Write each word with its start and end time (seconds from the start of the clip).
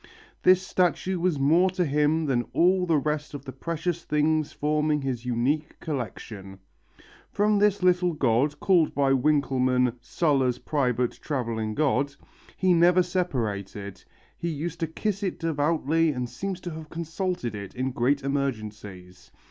This 0.41 0.65
statue 0.65 1.19
was 1.19 1.37
more 1.37 1.69
to 1.69 1.85
him 1.85 2.25
than 2.25 2.45
all 2.53 2.87
the 2.87 2.97
rest 2.97 3.35
of 3.35 3.45
the 3.45 3.51
precious 3.51 4.03
things 4.03 4.51
forming 4.51 5.03
his 5.03 5.25
unique 5.27 5.79
collection. 5.79 6.57
From 7.31 7.59
this 7.59 7.83
little 7.83 8.13
god, 8.13 8.59
called 8.59 8.95
by 8.95 9.13
Winckelmann 9.13 9.93
"Sulla's 10.01 10.57
private 10.57 11.11
travelling 11.21 11.75
god," 11.75 12.15
he 12.57 12.73
never 12.73 13.03
separated. 13.03 14.03
He 14.39 14.49
used 14.49 14.79
to 14.79 14.87
kiss 14.87 15.21
it 15.21 15.37
devoutly 15.37 16.09
and 16.09 16.27
seems 16.27 16.59
to 16.61 16.71
have 16.71 16.89
consulted 16.89 17.53
it 17.53 17.75
in 17.75 17.91
great 17.91 18.23
emergencies. 18.23 19.31